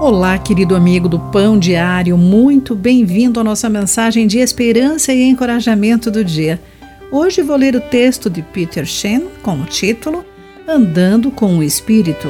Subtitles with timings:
[0.00, 6.08] Olá, querido amigo do Pão Diário, muito bem-vindo à nossa mensagem de esperança e encorajamento
[6.08, 6.60] do dia.
[7.10, 10.24] Hoje vou ler o texto de Peter Shen com o título
[10.68, 12.28] Andando com o Espírito.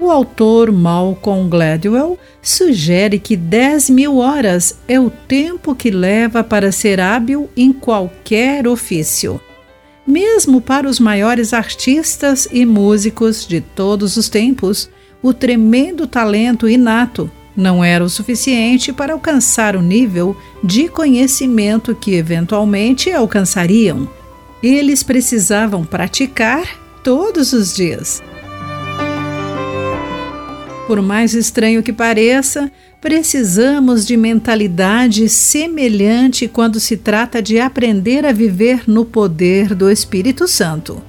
[0.00, 6.72] O autor Malcolm Gladwell sugere que 10 mil horas é o tempo que leva para
[6.72, 9.40] ser hábil em qualquer ofício.
[10.04, 14.90] Mesmo para os maiores artistas e músicos de todos os tempos,
[15.22, 22.14] o tremendo talento inato não era o suficiente para alcançar o nível de conhecimento que
[22.14, 24.08] eventualmente alcançariam.
[24.62, 26.66] Eles precisavam praticar
[27.02, 28.22] todos os dias.
[30.86, 38.32] Por mais estranho que pareça, precisamos de mentalidade semelhante quando se trata de aprender a
[38.32, 41.02] viver no poder do Espírito Santo.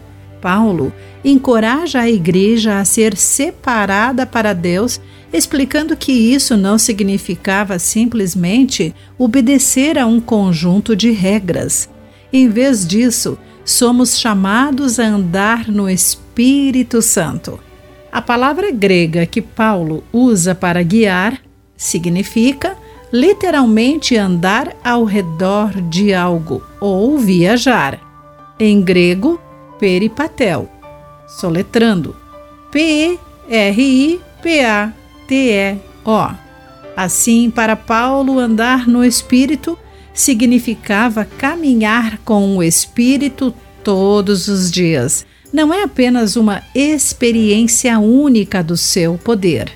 [0.43, 0.91] Paulo
[1.23, 4.99] encoraja a igreja a ser separada para Deus,
[5.31, 11.87] explicando que isso não significava simplesmente obedecer a um conjunto de regras.
[12.33, 17.57] Em vez disso, somos chamados a andar no Espírito Santo.
[18.11, 21.39] A palavra grega que Paulo usa para guiar
[21.77, 22.75] significa
[23.13, 27.97] literalmente andar ao redor de algo ou viajar.
[28.59, 29.39] Em grego,
[29.79, 30.69] peripatel,
[31.27, 32.15] soletrando
[32.71, 33.19] P-R-I-P-A-T-E-O.
[36.95, 39.77] Assim, para Paulo, andar no Espírito
[40.13, 45.25] significava caminhar com o Espírito todos os dias.
[45.51, 49.71] Não é apenas uma experiência única do seu poder.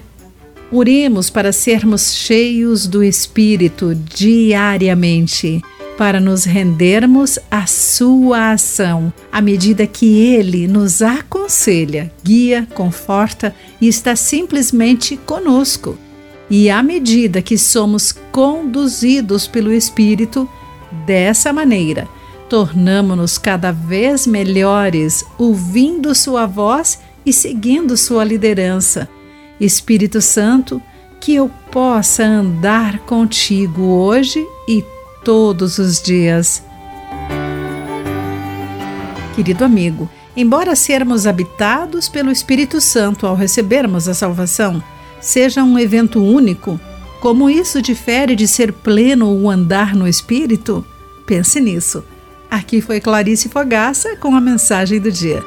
[0.71, 5.61] Oremos para sermos cheios do Espírito diariamente
[5.97, 13.87] para nos rendermos à sua ação, à medida que ele nos aconselha, guia, conforta e
[13.87, 15.97] está simplesmente conosco.
[16.49, 20.47] E à medida que somos conduzidos pelo Espírito,
[21.05, 22.07] dessa maneira,
[22.47, 29.09] tornamos-nos cada vez melhores, ouvindo Sua voz e seguindo Sua liderança.
[29.59, 30.81] Espírito Santo,
[31.19, 34.83] que eu possa andar contigo hoje e
[35.27, 36.63] todos os dias.
[39.35, 44.81] Querido amigo, embora sermos habitados pelo Espírito Santo ao recebermos a salvação,
[45.19, 46.79] seja um evento único,
[47.19, 50.85] como isso difere de ser pleno ou andar no Espírito?
[51.25, 52.05] Pense nisso.
[52.49, 55.43] Aqui foi Clarice Fogaça com a mensagem do dia.